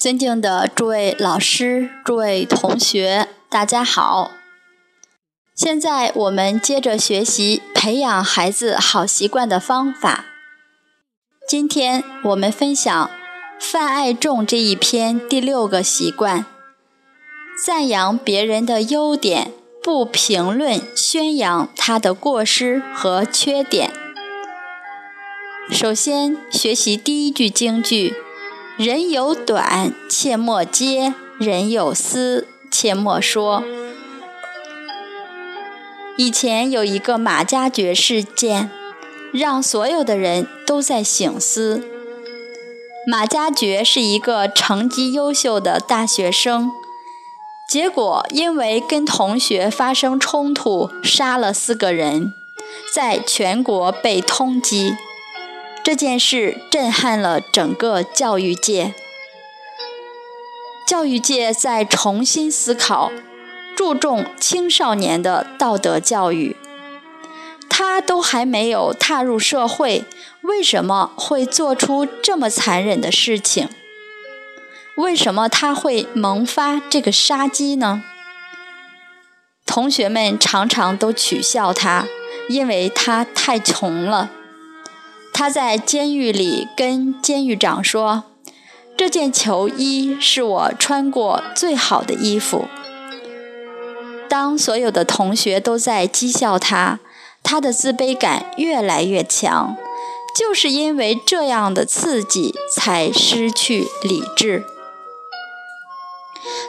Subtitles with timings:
[0.00, 4.30] 尊敬的诸位老师、诸位同学，大家好。
[5.54, 10.24] 现在我们接着学习培养孩子好习惯的方法。
[11.46, 13.10] 今天我们分享
[13.60, 16.46] 范爱仲这一篇第六个习惯：
[17.62, 23.92] 赞扬别人的优点，不评论宣扬他的过失和缺点。
[25.70, 28.14] 首先学习第一句京剧。
[28.82, 33.62] 人有短，切莫揭；人有私，切莫说。
[36.16, 38.70] 以前有一个马加爵事件，
[39.34, 41.84] 让所有的人都在醒思。
[43.06, 46.70] 马加爵是一个成绩优秀的大学生，
[47.68, 52.32] 结果因为跟同学发生冲突，杀了四个人，
[52.94, 54.96] 在全国被通缉。
[55.82, 58.94] 这件事震撼了整个教育界，
[60.86, 63.10] 教育界在重新思考，
[63.74, 66.54] 注重青少年的道德教育。
[67.68, 70.04] 他都还没有踏入社会，
[70.42, 73.68] 为什么会做出这么残忍的事情？
[74.96, 78.02] 为什么他会萌发这个杀机呢？
[79.64, 82.06] 同学们常常都取笑他，
[82.50, 84.30] 因为他太穷了。
[85.40, 88.24] 他在监狱里跟监狱长说
[88.94, 92.66] ：“这件球衣是我穿过最好的衣服。”
[94.28, 97.00] 当所有的同学都在讥笑他，
[97.42, 99.78] 他的自卑感越来越强，
[100.36, 104.66] 就是因为这样的刺激才失去理智。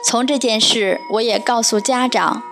[0.02, 2.42] 从这件事，我也告诉家长：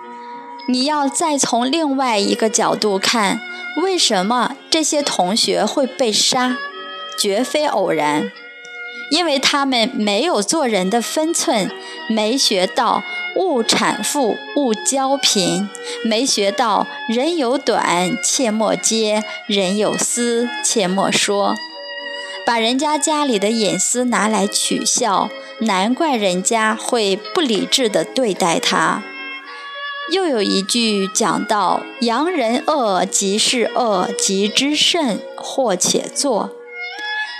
[0.67, 3.41] 你要再从另外一个角度看。
[3.77, 6.57] 为什么这些同学会被杀？
[7.17, 8.31] 绝非偶然，
[9.11, 11.69] 因为他们没有做人的分寸，
[12.09, 13.03] 没学到
[13.35, 15.69] 勿产妇，勿骄贫，
[16.03, 21.55] 没学到人有短，切莫揭；人有私，切莫说。
[22.43, 25.29] 把人家家里的隐私拿来取笑，
[25.59, 29.03] 难怪人家会不理智地对待他。
[30.09, 36.49] 又有一句讲到：“扬人恶，即是恶；极之甚，或且作。”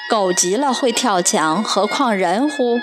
[0.10, 2.80] 狗急了会跳墙，何况人乎？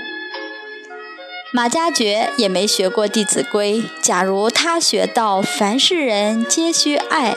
[1.53, 7.35] 马加爵也没学过《弟子规》，假如他学到“凡是人皆须爱”，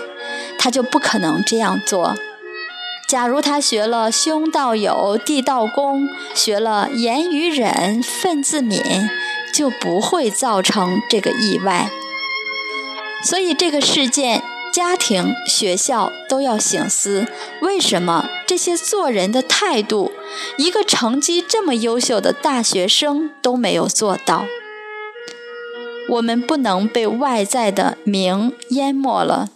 [0.59, 2.15] 他就不可能这样做；
[3.07, 9.09] 假如他学了“兄道友，弟道恭”，学了“言语忍，忿自泯”，
[9.53, 11.89] 就不会造成这个意外。
[13.23, 14.41] 所以，这个事件，
[14.73, 17.27] 家庭、学校都要醒思：
[17.61, 20.11] 为什么这些做人的态度，
[20.57, 24.45] 一个成绩这么优秀的大学生都没有做到？
[26.09, 29.49] 我们不能被外在的名淹没了，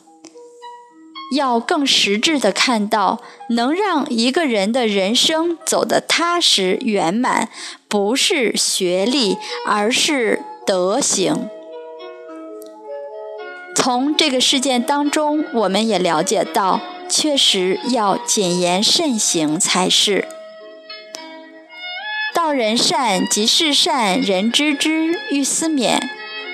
[1.35, 7.49] 要更实质的看到，能让一个人的人生走得踏实圆满，
[7.87, 11.49] 不是学历，而是德行。
[13.85, 20.27] 从这个事件当中，我们也了解到，确实要谨言慎行才是。
[22.33, 25.99] 道人善，即是善人知之，欲思勉。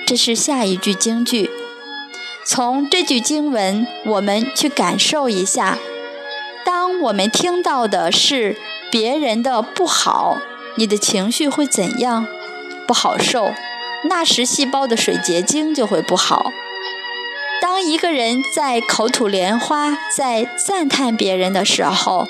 [0.06, 1.48] 这是下一句京剧。
[2.44, 5.78] 从这句经文，我们去感受一下：
[6.66, 8.58] 当我们听到的是
[8.90, 10.36] 别人的不好，
[10.76, 12.26] 你的情绪会怎样？
[12.86, 13.54] 不好受，
[14.10, 16.52] 那时细胞的水结晶就会不好。
[17.62, 22.26] 当一个人在口吐莲花，在赞叹别人的时候，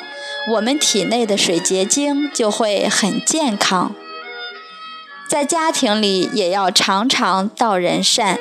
[0.52, 3.94] 我们体内的水结晶就会很健康。
[5.26, 8.38] 在家庭里也要常常道人善，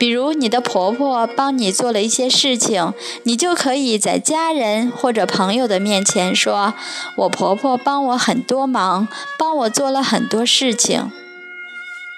[0.00, 2.92] 比如你的婆婆帮你做了一些事情，
[3.22, 6.74] 你就可以在家人或者朋友的面前说
[7.18, 9.06] ：“我婆婆帮我很多忙，
[9.38, 11.12] 帮我做了很多事情。”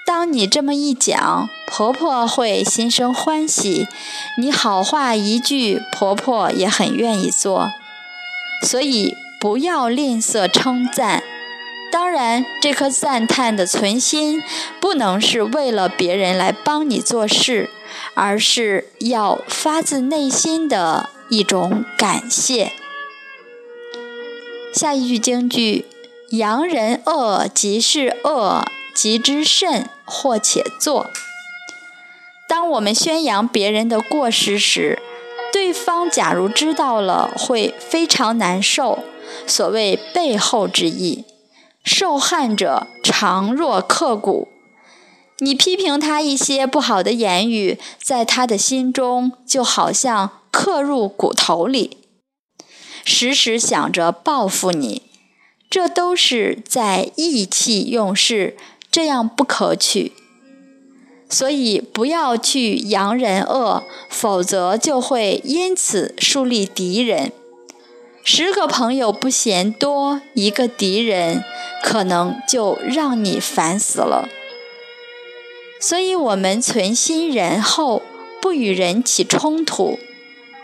[0.09, 3.87] 当你这么一讲，婆婆会心生欢喜。
[4.39, 7.69] 你好话一句，婆婆也很愿意做。
[8.63, 11.21] 所以不要吝啬称赞。
[11.91, 14.41] 当然，这颗赞叹的存心
[14.79, 17.69] 不能是为了别人来帮你做事，
[18.15, 22.71] 而是要发自内心的一种感谢。
[24.73, 25.85] 下一句京剧：
[26.31, 28.65] 扬人恶，即是恶。
[29.01, 31.09] 极之甚，或且作。
[32.49, 34.99] 当我们宣扬别人的过失时，
[35.53, 38.99] 对方假如知道了，会非常难受。
[39.47, 41.23] 所谓背后之意，
[41.81, 44.49] 受害者常若刻骨。
[45.37, 51.99] 你批评他一些不好的言语，在他的心中就好像刻入骨头里，
[53.05, 55.03] 时时想着报复你，
[55.69, 58.57] 这都是在意气用事，
[58.91, 60.13] 这样不可取。
[61.29, 67.31] 所以不要去扬人恶，否则就会因此树立敌人。
[68.23, 71.43] 十个朋友不嫌多，一个敌人
[71.83, 74.27] 可能就让你烦死了。
[75.79, 78.01] 所以，我们存心仁厚，
[78.41, 79.99] 不与人起冲突。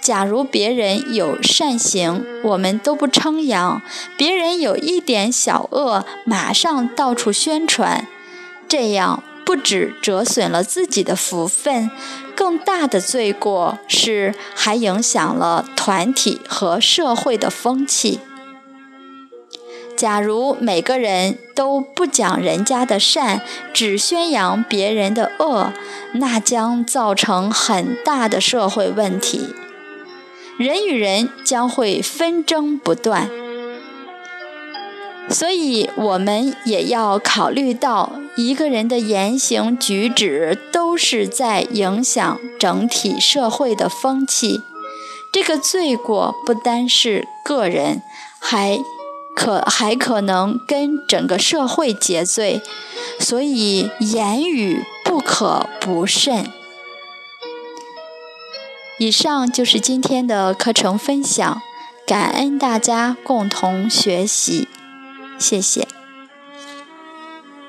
[0.02, 3.82] 假如别人有善行，我们都不称扬；
[4.18, 8.08] 别人有一点小恶，马上到处宣传。
[8.68, 11.90] 这样不止折损了自己的福分，
[12.36, 18.20] 更大的罪过是还影响了团体和社会的风气。
[19.96, 23.42] 假如每个人都不讲人家的善，
[23.72, 25.72] 只宣扬别人的恶，
[26.16, 29.54] 那将造成很大的社会问题，
[30.58, 33.30] 人与人将会纷争不断。
[35.30, 44.62] 所以，我们也要考虑到，一个人的言行举止都是在影响整体社会的风气。
[45.32, 48.02] 这个罪过不单是个人，
[48.40, 48.80] 还。
[49.38, 52.62] 可还可能跟整个社会结罪，
[53.20, 56.50] 所以言语不可不慎。
[58.98, 61.62] 以上就是今天的课程分享，
[62.08, 64.70] 感恩大家共同学习，
[65.38, 65.95] 谢谢。